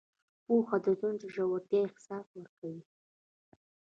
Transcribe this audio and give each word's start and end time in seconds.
پوهه 0.45 0.77
د 0.85 0.87
ژوند 0.99 1.17
د 1.21 1.23
ژورتیا 1.35 1.79
احساس 1.87 2.27
ورکوي. 2.37 2.83